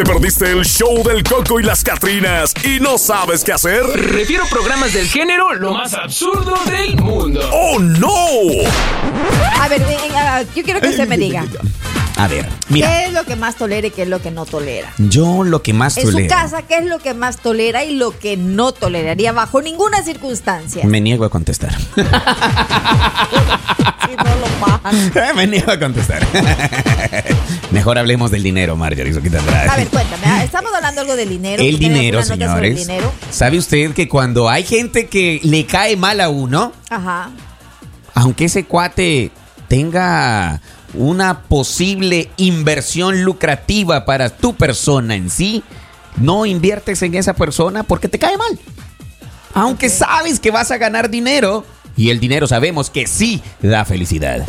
[0.00, 3.82] ¿Te perdiste el show del Coco y las Catrinas y no sabes qué hacer?
[3.84, 7.46] Refiero programas del género lo más absurdo del mundo.
[7.52, 8.08] ¡Oh, no!
[9.60, 11.44] A ver, eh, eh, yo quiero que usted me diga.
[12.20, 12.86] A ver, mira.
[12.88, 14.92] ¿Qué es lo que más tolera y qué es lo que no tolera?
[14.98, 16.28] Yo lo que más En su tolero.
[16.28, 20.84] casa, ¿qué es lo que más tolera y lo que no toleraría bajo ninguna circunstancia?
[20.84, 21.74] Me niego a contestar.
[24.10, 25.34] No lo.
[25.36, 26.20] Me niego a contestar.
[27.70, 29.12] Mejor hablemos del dinero, Marjorie.
[29.16, 30.22] A ver, cuéntame.
[30.26, 31.62] ah, Estamos hablando algo del dinero.
[31.62, 32.76] El ¿Tiene dinero, sobre el señores.
[32.76, 33.12] dinero?
[33.30, 37.30] ¿Sabe usted que cuando hay gente que le cae mal a uno, Ajá.
[38.14, 39.30] aunque ese cuate
[39.68, 40.60] tenga
[40.94, 45.62] una posible inversión lucrativa para tu persona en sí,
[46.16, 48.58] no inviertes en esa persona porque te cae mal.
[49.54, 51.64] Aunque sabes que vas a ganar dinero,
[51.96, 54.44] y el dinero sabemos que sí da felicidad.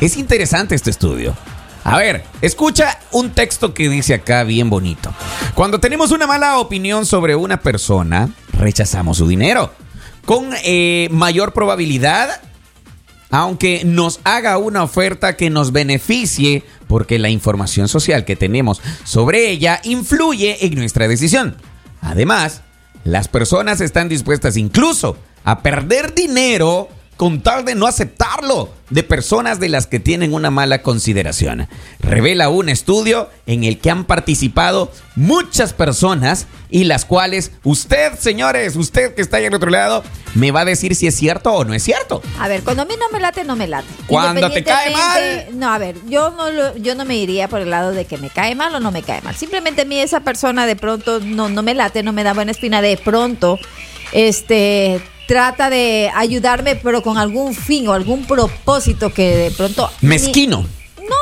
[0.00, 1.36] Es interesante este estudio.
[1.84, 5.12] A ver, escucha un texto que dice acá bien bonito.
[5.54, 9.72] Cuando tenemos una mala opinión sobre una persona, rechazamos su dinero.
[10.26, 12.40] Con eh, mayor probabilidad
[13.30, 19.50] aunque nos haga una oferta que nos beneficie, porque la información social que tenemos sobre
[19.50, 21.56] ella influye en nuestra decisión.
[22.00, 22.62] Además,
[23.04, 26.88] las personas están dispuestas incluso a perder dinero
[27.20, 31.68] con tal de no aceptarlo de personas de las que tienen una mala consideración.
[31.98, 38.74] Revela un estudio en el que han participado muchas personas y las cuales usted, señores,
[38.74, 40.02] usted que está ahí al otro lado,
[40.34, 42.22] me va a decir si es cierto o no es cierto.
[42.38, 43.86] A ver, cuando a mí no me late, no me late.
[44.06, 47.60] Cuando te cae Independientemente- No, a ver, yo no, lo- yo no me iría por
[47.60, 49.36] el lado de que me cae mal o no me cae mal.
[49.36, 52.52] Simplemente a mí esa persona de pronto no, no me late, no me da buena
[52.52, 52.80] espina.
[52.80, 53.58] De pronto,
[54.12, 59.88] este trata de ayudarme, pero con algún fin o algún propósito que de pronto...
[60.00, 60.66] ni- Mezquino.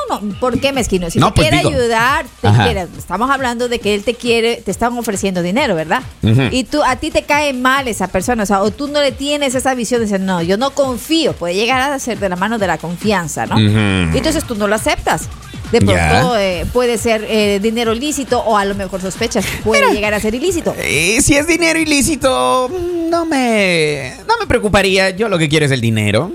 [0.08, 1.10] No, no, ¿por qué mezquino?
[1.10, 1.78] Si No, te pues quiere digo.
[1.78, 2.86] ayudar, te quiere.
[2.96, 6.02] Estamos hablando de que él te quiere, te están ofreciendo dinero, ¿verdad?
[6.50, 9.12] Y tú, a ti te cae mal esa persona, o sea, o tú no le
[9.12, 12.36] tienes esa visión de decir, no, yo no confío, puede llegar a ser de la
[12.36, 13.58] mano de la confianza, ¿no?
[13.60, 15.28] Y entonces tú no lo aceptas.
[15.72, 20.14] De pronto eh, puede ser eh, dinero lícito o a lo mejor sospechas, puede llegar
[20.14, 20.74] a ser ilícito.
[20.78, 22.70] Eh, si es dinero ilícito,
[23.10, 25.10] no me, no me preocuparía.
[25.10, 26.32] Yo lo que quiero es el dinero.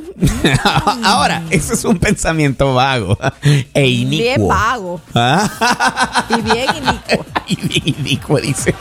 [1.03, 3.17] Ahora, eso es un pensamiento vago
[3.73, 4.23] e inicuo.
[4.23, 7.25] Bien vago Ah, y bien inicuo.
[7.47, 8.73] y bien inicuo, dice.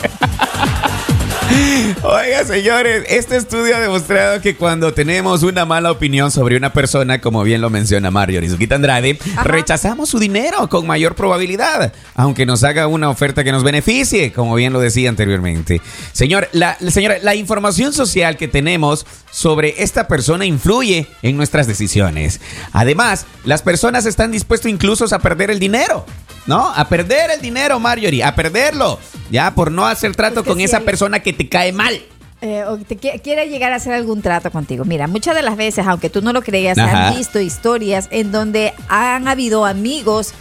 [2.04, 7.20] Oiga, señores, este estudio ha demostrado que cuando tenemos una mala opinión sobre una persona,
[7.20, 9.44] como bien lo menciona Mario Rizuquita Andrade, Ajá.
[9.44, 14.54] rechazamos su dinero con mayor probabilidad, aunque nos haga una oferta que nos beneficie, como
[14.54, 15.80] bien lo decía anteriormente.
[16.12, 21.66] Señor, la, la- señora, la información social que tenemos sobre esta persona influye en nuestras
[21.66, 22.40] decisiones.
[22.72, 26.04] Además, las personas están dispuestas incluso a perder el dinero.
[26.46, 26.68] ¿No?
[26.74, 28.98] A perder el dinero, Marjorie, a perderlo.
[29.30, 31.72] Ya, por no hacer trato Es que con sí esa hay- persona que te cae
[31.72, 32.00] mal.
[32.40, 34.84] Eh, o te qui- quiere llegar a hacer algún trato contigo.
[34.84, 37.08] Mira, muchas de las veces, aunque tú no lo creas, Ajá.
[37.10, 40.34] han visto historias en donde han habido amigos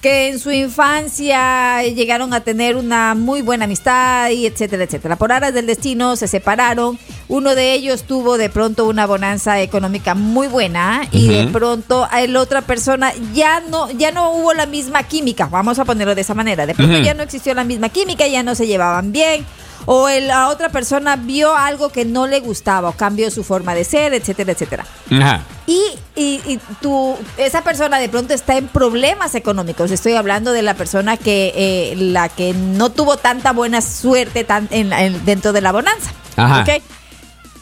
[0.00, 5.16] que en su infancia llegaron a tener una muy buena amistad y etcétera, etcétera.
[5.16, 6.98] Por aras del destino se separaron.
[7.28, 12.20] Uno de ellos tuvo de pronto una bonanza económica muy buena y de pronto a
[12.26, 15.46] la otra persona ya no ya no hubo la misma química.
[15.46, 16.66] Vamos a ponerlo de esa manera.
[16.66, 19.46] De pronto ya no existió la misma química, ya no se llevaban bien
[19.86, 23.74] o el- la otra persona vio algo que no le gustaba o cambió su forma
[23.74, 24.86] de ser, etcétera, etcétera.
[25.10, 25.42] Ajá.
[25.66, 25.80] Y,
[26.14, 29.90] y, y tú, esa persona de pronto está en problemas económicos.
[29.90, 34.68] Estoy hablando de la persona que eh, la que no tuvo tanta buena suerte tan,
[34.70, 36.12] en, en- dentro de la bonanza.
[36.36, 36.60] Ajá.
[36.62, 36.82] ¿ok?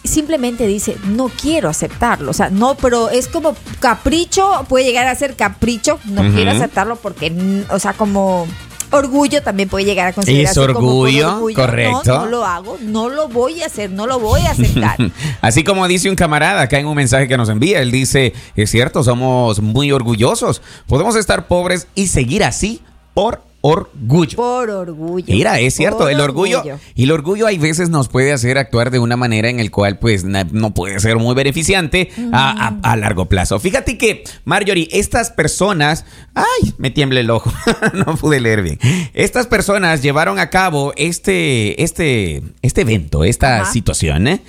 [0.02, 2.30] Simplemente dice, no quiero aceptarlo.
[2.30, 5.98] O sea, no, pero es como capricho, puede llegar a ser capricho.
[6.06, 8.46] No quiero aceptarlo porque, mm, o sea, como
[8.90, 12.00] orgullo también puede llegar a considerarse Es como orgullo, correcto.
[12.06, 14.96] No, no lo hago, no lo voy a hacer, no lo voy a aceptar.
[15.40, 18.70] Así como dice un camarada acá en un mensaje que nos envía, él dice, es
[18.70, 20.62] cierto, somos muy orgullosos.
[20.86, 22.82] Podemos estar pobres y seguir así
[23.14, 24.36] por orgullo.
[24.36, 25.26] Por orgullo.
[25.28, 26.62] Mira, es cierto, el orgullo,
[26.94, 29.98] y el orgullo hay veces nos puede hacer actuar de una manera en el cual
[29.98, 33.58] pues no puede ser muy beneficiante a, a- a largo plazo.
[33.60, 36.04] Fíjate que, Marjorie, estas personas,
[36.34, 37.52] ay, me tiembla el ojo,
[37.94, 38.78] no pude leer bien.
[39.14, 43.72] Estas personas llevaron a cabo este, este, este evento, esta Ajá.
[43.72, 44.40] situación, ¿eh?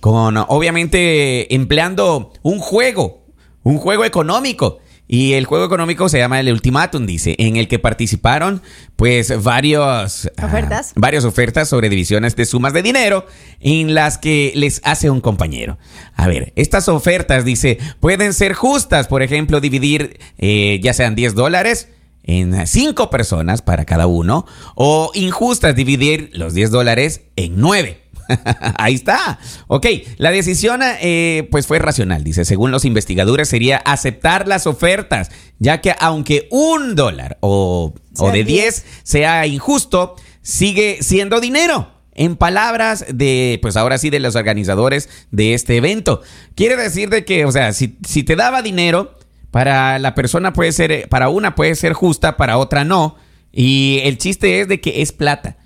[0.00, 3.24] con obviamente empleando un juego,
[3.62, 4.78] un juego económico.
[5.12, 8.62] Y el juego económico se llama el Ultimátum, dice, en el que participaron
[8.94, 10.92] pues varios, ah, Ofertas.
[10.94, 13.26] varias ofertas sobre divisiones de sumas de dinero
[13.58, 15.78] en las que les hace un compañero.
[16.14, 21.34] A ver, estas ofertas, dice, pueden ser justas, por ejemplo, dividir eh, ya sean 10
[21.34, 21.88] dólares
[22.22, 24.46] en cinco personas para cada uno.
[24.76, 27.99] O injustas, dividir los 10 dólares en nueve.
[28.76, 29.38] Ahí está.
[29.66, 29.86] Ok,
[30.16, 32.44] la decisión eh, pues fue racional, dice.
[32.44, 38.44] Según los investigadores sería aceptar las ofertas, ya que aunque un dólar o, o de
[38.44, 38.46] 10.
[38.46, 41.92] 10 sea injusto, sigue siendo dinero.
[42.12, 46.20] En palabras de, pues ahora sí, de los organizadores de este evento.
[46.54, 49.16] Quiere decir de que, o sea, si, si te daba dinero,
[49.50, 53.16] para la persona puede ser, para una puede ser justa, para otra no.
[53.52, 55.56] Y el chiste es de que es plata.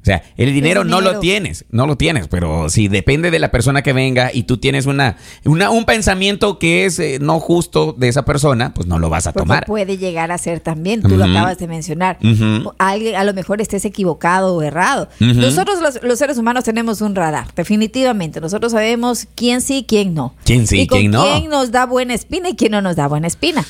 [0.00, 3.50] O sea, el dinero no lo tienes, no lo tienes, pero si depende de la
[3.50, 7.94] persona que venga y tú tienes una, una un pensamiento que es eh, no justo
[7.98, 9.66] de esa persona, pues no lo vas a Porque tomar.
[9.66, 12.18] puede llegar a ser también, tú lo acabas de mencionar.
[12.78, 15.08] Alguien a lo mejor estés equivocado o errado.
[15.20, 18.40] Nosotros los, los seres humanos tenemos un radar, definitivamente.
[18.40, 20.34] Nosotros sabemos quién sí, quién no.
[20.44, 21.24] Quién sí, y con quién no.
[21.24, 23.64] quién nos da buena espina y quién no nos da buena espina.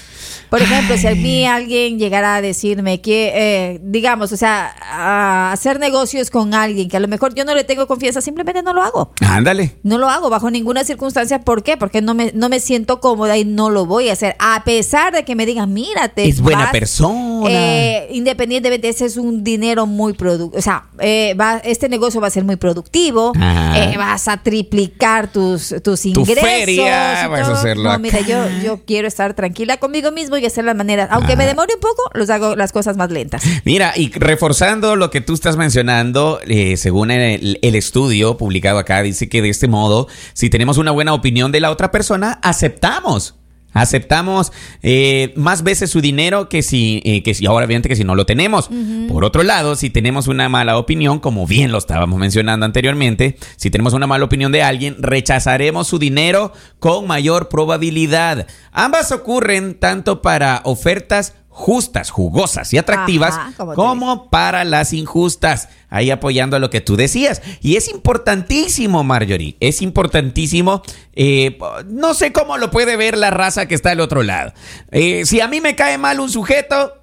[0.50, 5.52] Por ejemplo, si a mí alguien llegara a decirme que, eh, digamos, o sea, a
[5.52, 8.73] hacer negocios con alguien que a lo mejor yo no le tengo confianza, simplemente no
[8.73, 9.12] lo hago.
[9.20, 9.76] Ándale.
[9.82, 11.40] No lo hago bajo ninguna circunstancia.
[11.40, 11.76] ¿Por qué?
[11.76, 14.37] Porque no me, no me siento cómoda y no lo voy a hacer.
[14.38, 16.29] A pesar de que me digan, mírate.
[16.29, 17.49] Es buena persona.
[17.50, 20.58] eh, independientemente, ese es un dinero muy productivo.
[20.58, 23.32] O sea, eh, va, este negocio va a ser muy productivo.
[23.38, 26.43] Eh, vas a triplicar tus, tus Tu ingresos.
[26.43, 30.46] feria, y vas a hacerlo No, mira, yo, yo quiero estar tranquila conmigo mismo y
[30.46, 31.08] hacer las maneras.
[31.10, 33.42] Aunque me demore un poco, los hago las cosas más lentas.
[33.64, 39.02] Mira, y reforzando lo que tú estás mencionando, eh, según el, el estudio publicado acá,
[39.02, 43.38] dice que de este modo, si tenemos una buena opinión de la otra persona, aceptamos.
[43.73, 48.05] Aceptamos eh, más veces su dinero que si, eh, que si, ahora obviamente que si
[48.05, 48.70] no lo tenemos.
[49.09, 53.70] Por otro lado, si tenemos una mala opinión, como bien lo estábamos mencionando anteriormente, si
[53.70, 58.47] tenemos una mala opinión de alguien, rechazaremos su dinero con mayor probabilidad.
[58.73, 65.69] Ambas ocurren tanto para ofertas justas, jugosas y atractivas, Ajá, como para las injustas.
[65.90, 67.43] Ahí apoyando a lo que tú decías.
[67.60, 69.56] Y es importantísimo, Marjorie.
[69.58, 70.82] Es importantísimo.
[71.14, 74.52] eh, no sé cómo lo puede ver la raza que está al otro lado.
[74.93, 76.94] Eh, si a mí me cae mal un sujeto,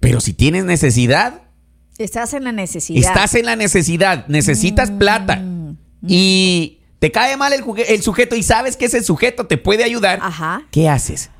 [0.00, 1.42] pero si tienes necesidad,
[1.98, 3.08] Estás en la necesidad.
[3.08, 5.42] estás en la necesidad, necesitas plata.
[6.06, 10.18] Y te cae mal el, el sujeto y sabes que ese sujeto te puede ayudar.
[10.22, 10.62] Ajá.
[10.70, 11.30] ¿Qué haces?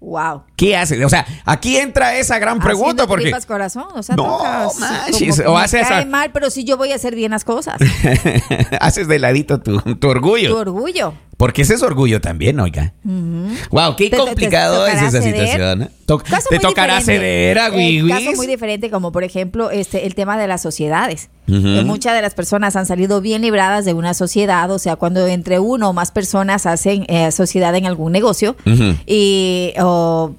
[0.00, 0.44] Wow.
[0.56, 1.04] ¿Qué haces?
[1.04, 4.80] O sea, aquí entra esa gran pregunta Haciendo porque tripas, corazón, o sea, No, sí,
[4.80, 7.80] manches, o haces cae mal, pero si yo voy a hacer bien las cosas.
[8.80, 10.50] haces de ladito tu, tu orgullo.
[10.50, 11.14] tu orgullo.
[11.38, 12.92] Porque ese es orgullo también, oiga.
[13.70, 15.34] Wow, qué Te- complicado te es esa ceder.
[15.46, 15.82] situación.
[15.82, 15.88] ¿eh?
[16.04, 16.20] To-
[16.50, 18.12] te tocará ceder a Eh, Wiwis.
[18.12, 21.30] caso muy diferente, como por ejemplo este el tema de las sociedades.
[21.46, 25.26] Eh, muchas de las personas han salido bien libradas de una sociedad, o sea, cuando
[25.28, 28.96] entre uno o más personas hacen eh, sociedad en algún negocio Ujú.
[29.06, 30.32] y o,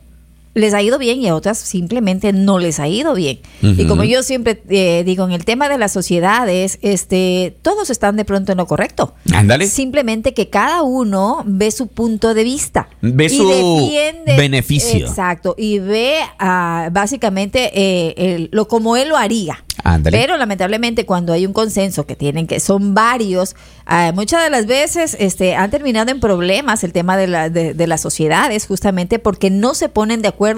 [0.59, 3.39] les ha ido bien y a otras simplemente no les ha ido bien.
[3.61, 8.15] Y como yo siempre eh, digo, en el tema de las sociedades, este, todos están
[8.15, 9.15] de pronto en lo correcto.
[9.33, 9.67] Ándale.
[9.67, 12.89] Simplemente que cada uno ve su punto de vista.
[13.01, 15.07] Ve su defiende- beneficio.
[15.07, 15.55] Exacto.
[15.57, 19.63] Y ve ah, básicamente eh, el- lo como él lo haría.
[19.81, 20.17] Ándale.
[20.19, 23.55] Pero lamentablemente cuando hay un consenso que tienen que son varios,
[23.85, 27.73] ah, muchas de las veces este, han terminado en problemas el tema de, la- de-
[27.73, 30.48] de las sociedades justamente porque no se ponen de acuerdo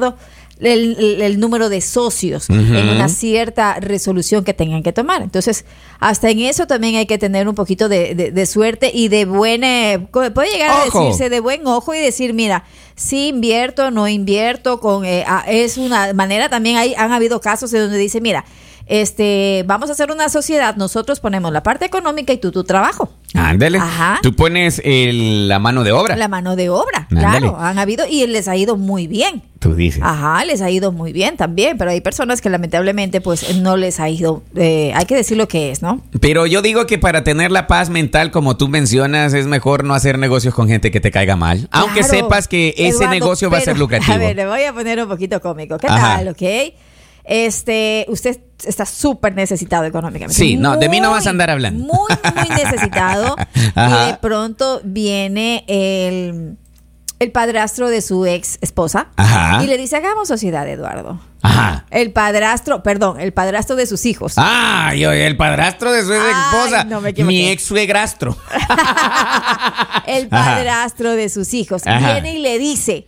[0.59, 5.23] el, el- el número de socios en una cierta resolución que tengan que tomar.
[5.23, 5.65] Entonces,
[5.99, 9.25] hasta en eso también hay que tener un poquito de, de- de suerte y de
[9.25, 12.63] buena, puede llegar a decirse de buen ojo y decir, mira,
[12.95, 17.79] sí invierto, no invierto, con eh, es una manera también hay, han habido casos en
[17.81, 18.45] donde dice, mira,
[18.87, 23.09] este, vamos a hacer una sociedad, nosotros ponemos la parte económica y tú tu trabajo.
[23.33, 23.77] Ándale.
[23.77, 24.19] Ajá.
[24.21, 26.15] Tú pones el- la mano de obra.
[26.15, 27.39] La mano de obra, Ándale.
[27.39, 29.43] claro, han habido y les ha ido muy bien.
[29.59, 30.01] Tú dices.
[30.03, 33.99] Ajá, les ha ido muy bien también, pero hay personas que lamentablemente pues no les
[33.99, 36.01] ha ido, eh, hay que decir lo que es, ¿no?
[36.19, 39.93] Pero yo digo que para tener la paz mental, como tú mencionas, es mejor no
[39.93, 41.67] hacer negocios con gente que te caiga mal.
[41.71, 44.13] Aunque sepas que ese Eduardo, negocio va a ser lucrativo.
[44.13, 45.77] A ver, le voy a poner un poquito cómico.
[45.77, 46.17] ¿Qué Ajá.
[46.17, 46.41] tal, ok?
[47.23, 50.35] Este, usted está súper necesitado económicamente.
[50.35, 51.83] Sí, no, de mí no vas a andar hablando.
[51.83, 53.35] Muy, muy necesitado.
[53.75, 56.57] Y de pronto viene el,
[57.19, 59.63] el padrastro de su ex esposa Ajá.
[59.63, 61.19] y le dice, hagamos sociedad, Eduardo.
[61.43, 61.85] Ajá.
[61.89, 64.33] El padrastro, perdón, el padrastro de sus hijos.
[64.37, 66.83] Ah, yo, el padrastro de su ex Ay, esposa.
[66.83, 68.37] no, me mi ex suegrastro.
[70.05, 70.55] el Ajá.
[70.55, 71.83] padrastro de sus hijos.
[71.83, 73.07] Viene y le dice,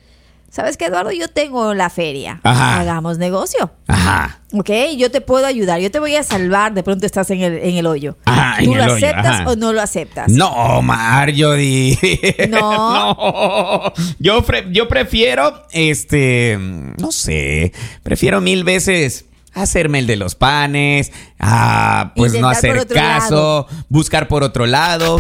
[0.54, 1.12] ¿sabes qué, Eduardo?
[1.12, 2.40] Yo tengo la feria.
[2.44, 2.80] Ajá.
[2.80, 3.72] Hagamos negocio.
[3.88, 4.40] Ajá.
[4.54, 7.58] Ok, yo te puedo ayudar, yo te voy a salvar, de pronto estás en el,
[7.58, 8.18] en el hoyo.
[8.26, 10.30] Ajá, ¿Tú en lo el aceptas o no lo aceptas?
[10.30, 11.98] No, Marjorie.
[12.50, 13.16] No.
[13.16, 13.94] No.
[14.20, 21.12] Yo, pre- yo prefiero, este, no sé, prefiero mil veces hacerme el de los panes,
[21.40, 25.20] ah, pues no Intentar hacer caso, buscar por otro lado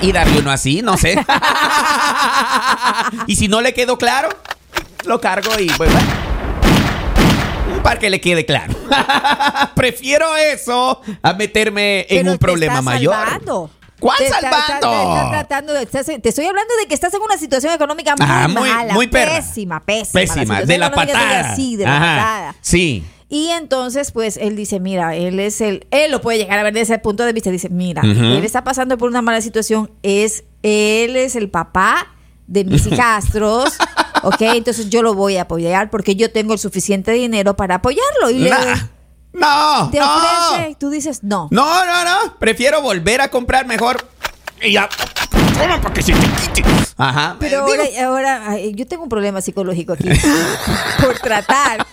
[0.00, 1.14] y darle uno así, no sé.
[3.26, 4.28] y si no le quedó claro,
[5.04, 5.90] lo cargo y pues.
[7.82, 8.74] Para que le quede claro.
[9.74, 13.14] Prefiero eso a meterme en un te problema está mayor.
[13.14, 13.70] salvando.
[13.98, 14.74] ¿Cuál Te está- salvando?
[14.74, 17.36] está- te está tratando de- estás en- te estoy hablando de que estás en una
[17.38, 19.36] situación económica muy, Ah, muy- mala, muy perra.
[19.36, 20.20] pésima, pésima.
[20.20, 21.40] Pésima, situación de la patada.
[21.52, 22.54] así, de la patada.
[22.60, 23.04] Sí.
[23.28, 26.74] Y entonces, pues, él dice, mira, él es el, él lo puede llegar a ver
[26.74, 27.50] desde ese punto de vista.
[27.50, 32.08] Dice, mira, él está pasando por una mala situación, es, él es el papá
[32.46, 33.74] de mis hijastros,
[34.22, 34.40] ¿ok?
[34.40, 38.30] Entonces yo lo voy a apoyar porque yo tengo el suficiente dinero para apoyarlo.
[38.30, 38.76] Y le, Nah.
[39.34, 40.16] No, te no.
[40.16, 41.48] ofrece, tú dices, no.
[41.50, 42.38] No, no, no.
[42.38, 44.06] Prefiero volver a comprar mejor.
[44.60, 44.88] Y ya.
[45.58, 46.68] Toma para que se te quite.
[46.98, 47.36] Ajá.
[47.40, 50.08] Pero ahora, ahora yo tengo un problema psicológico aquí
[51.02, 51.86] por tratar.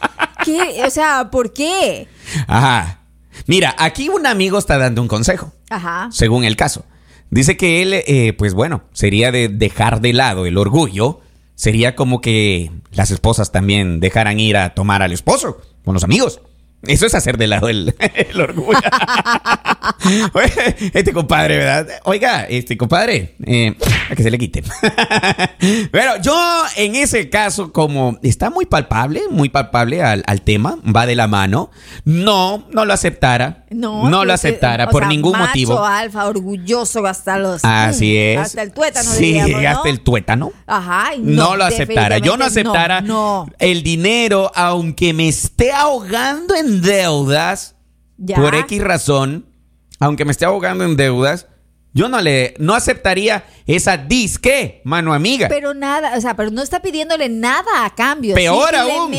[0.43, 0.83] ¿Qué?
[0.85, 2.07] O sea, ¿por qué?
[2.47, 2.99] Ajá.
[3.47, 6.09] Mira, aquí un amigo está dando un consejo, Ajá.
[6.11, 6.83] según el caso.
[7.29, 11.21] Dice que él, eh, pues bueno, sería de dejar de lado el orgullo.
[11.59, 16.39] Sería como que las esposas también dejaran ir a tomar al esposo con los amigos.
[16.83, 18.79] Eso es hacer de lado el, el orgullo.
[20.93, 21.87] Este compadre, ¿verdad?
[22.05, 23.75] Oiga, este compadre, eh,
[24.09, 24.63] a que se le quite.
[25.91, 31.05] Pero yo, en ese caso, como está muy palpable, muy palpable al, al tema, va
[31.05, 31.71] de la mano,
[32.05, 33.58] no, no lo aceptara.
[33.71, 35.85] No, No, lo aceptara o por sea, ningún macho, motivo.
[35.85, 37.63] alfa, orgulloso hasta los.
[37.63, 38.37] Así mm, es.
[38.39, 39.69] Hasta el tuétano, Sí, diríamos, ¿no?
[39.69, 40.51] hasta el tuétano.
[40.65, 41.09] Ajá.
[41.19, 42.17] No, lo aceptara.
[42.17, 43.47] Yo no aceptara No.
[43.59, 47.75] el dinero, aunque me esté ahogando en deudas,
[48.17, 48.37] Ya.
[48.37, 49.45] por X razón,
[49.99, 51.47] aunque me esté ahogando en deudas,
[51.93, 55.47] yo no le, no aceptaría esa disque, mano amiga.
[55.49, 58.35] Pero nada, o sea, pero no está pidiéndole nada a cambio.
[58.35, 59.11] Peor aún.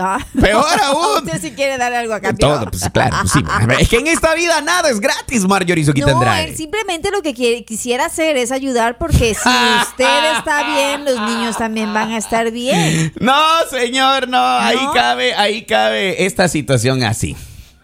[0.00, 0.18] ah.
[0.40, 1.26] Peor aún.
[1.26, 2.48] Usted si quiere dar algo a cambio.
[2.48, 3.40] Todo, pues claro, pues, sí.
[3.80, 6.44] Es que en esta vida nada es gratis, Marjorie Soquita No, Andrade.
[6.50, 9.48] él simplemente lo que quiere- quisiera hacer es ayudar porque si
[9.82, 13.12] usted está bien, los niños también van a estar bien.
[13.20, 13.34] No,
[13.70, 14.92] señor, no, ahí ¿No?
[14.92, 17.36] cabe, ahí cabe esta situación así.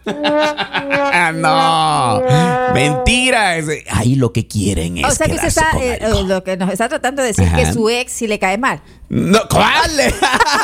[0.05, 3.57] Ah, no, mentira.
[3.91, 6.71] Ahí lo que quieren es o sea que usted está, eh, eh, lo que nos
[6.71, 7.57] está tratando de decir Ajá.
[7.57, 8.81] que su ex sí le cae mal.
[9.09, 9.91] No, ¿cuál?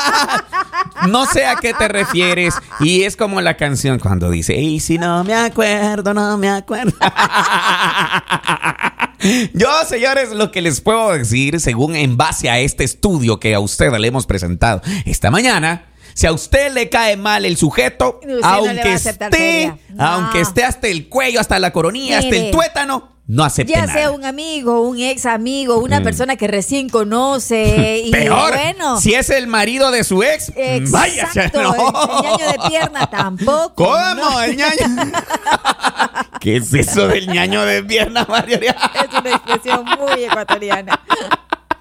[1.08, 2.54] no sé a qué te refieres.
[2.80, 6.92] Y es como la canción cuando dice, y si no me acuerdo, no me acuerdo.
[9.52, 13.60] Yo, señores, lo que les puedo decir, según en base a este estudio que a
[13.60, 15.84] usted le hemos presentado esta mañana,
[16.18, 19.32] si a usted le cae mal el sujeto, Usted no le va a aunque aceptar
[19.32, 19.72] esté.
[19.90, 20.04] No.
[20.04, 23.92] aunque esté hasta el cuello, hasta la coronilla, hasta el tuétano, no acepte Ya nada.
[23.92, 28.02] sea un amigo, un ex amigo, una persona que recién conoce.
[28.04, 28.10] Y.
[28.10, 29.00] Peor, bueno.
[29.00, 30.52] si es el marido de su ex,
[30.90, 31.72] vaya, Exacto, no.
[31.72, 33.74] el, el ñaño de pierna tampoco.
[33.76, 34.14] ¿Cómo?
[34.16, 34.42] ¿no?
[34.42, 35.12] El ñaño.
[36.40, 38.58] ¿Qué es eso del ñaño de pierna, María?
[38.94, 41.00] Es una expresión muy ecuatoriana.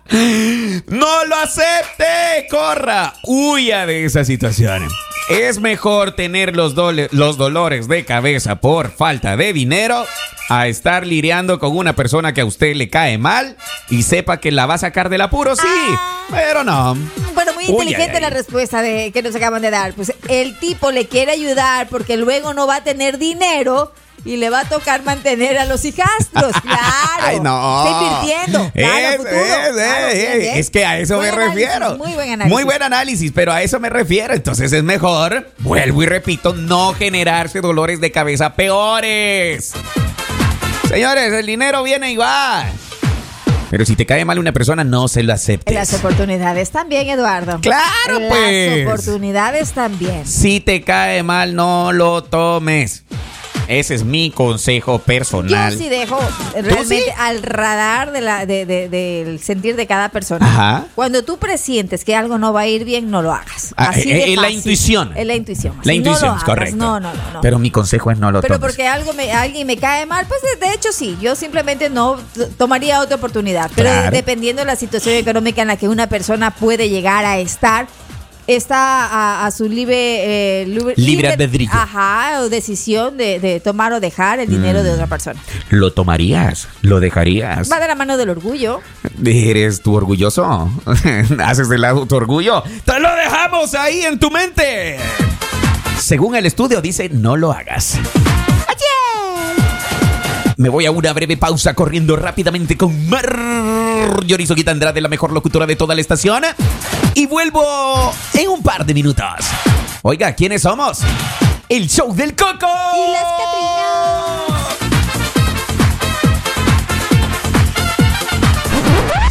[0.09, 4.87] No lo acepte, corra, huya de esa situación.
[5.29, 10.05] Es mejor tener los, dole- los dolores de cabeza por falta de dinero
[10.49, 13.57] a estar lidiando con una persona que a usted le cae mal
[13.89, 16.21] y sepa que la va a sacar del apuro, sí, Ah.
[16.29, 16.95] pero no.
[17.33, 19.91] Bueno, muy Uy, inteligente la respuesta de, que nos acaban de dar.
[19.93, 23.91] Pues el tipo le quiere ayudar porque luego no va a tener dinero
[24.27, 26.51] y le va a tocar mantener a los hijastros.
[26.61, 27.23] Claro.
[27.23, 27.85] Ay, no.
[27.85, 28.71] Está invirtiendo.
[28.73, 29.35] Claro, Es, futuro.
[29.35, 30.57] es, Claro, es, bien, bien.
[30.57, 31.97] es que a eso Buen me análisis, refiero.
[31.97, 32.53] Muy buen análisis.
[32.53, 34.33] Muy buen análisis, pero a eso me refiero.
[34.33, 39.73] Entonces es mejor, vuelvo y repito, no generarse dolores de cabeza peores.
[40.89, 42.65] Señores, el dinero viene y va.
[43.69, 45.73] Pero si te cae mal una persona, no se lo aceptes.
[45.73, 47.59] Las oportunidades también, Eduardo.
[47.61, 48.87] Claro, Las pues.
[48.87, 50.25] oportunidades también.
[50.25, 53.03] Si te cae mal, no lo tomes.
[53.67, 55.73] Ese es mi consejo personal.
[55.73, 56.17] Yo sí dejo
[56.53, 57.03] realmente sí?
[57.17, 60.45] al radar de la, de- de- del sentir de cada persona.
[60.45, 60.85] Ajá.
[60.95, 63.73] Cuando tú presientes que algo no va a ir bien, no lo hagas.
[63.75, 65.11] Ah, Así eh, de eh, la intuición.
[65.17, 65.73] Es la intuición.
[65.83, 66.43] La no intuición, es hagas.
[66.43, 66.75] correcto.
[66.77, 67.19] No, no, no.
[67.33, 67.41] no.
[67.41, 68.69] Pero mi consejo es no lo Pero tomes.
[68.71, 72.17] porque algo me, alguien me cae mal, pues de, hecho sí, yo simplemente no
[72.57, 73.69] tomaría otra oportunidad.
[73.75, 74.11] Pero Claro.
[74.15, 77.87] dependiendo de la situación económica en la que una persona puede llegar a estar,
[78.47, 81.69] está a, a su libre, eh, libre, Libre albedrío.
[81.71, 84.83] Ajá, o decisión de, de tomar o dejar el dinero Mm.
[84.83, 85.39] de otra persona.
[85.69, 86.67] ¿Lo tomarías?
[86.81, 87.71] ¿Lo dejarías?
[87.71, 88.79] Va de la mano del orgullo.
[89.25, 90.69] ¿Eres tú orgulloso?
[91.43, 92.63] ¿Haces de lado tu orgullo?
[92.85, 94.97] ¡Te lo dejamos ahí en tu mente!
[95.99, 97.97] Según el estudio dice, no lo hagas.
[100.59, 105.67] Me voy a una breve pausa corriendo rápidamente con Marjorie Soguita Andrade, la mejor locutora
[105.67, 106.41] de toda la estación.
[107.17, 109.25] Y vuelvo en un par de minutos.
[110.03, 110.99] Oiga, ¿quiénes somos?
[111.67, 112.67] El show del Coco.
[112.95, 113.23] Y las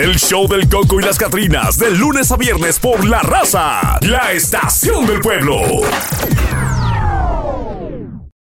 [0.00, 4.32] El show del Coco y las Catrinas, de lunes a viernes por La Raza, la
[4.32, 5.60] estación del pueblo.